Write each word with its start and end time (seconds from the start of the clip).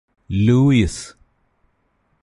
Luis 0.29 1.01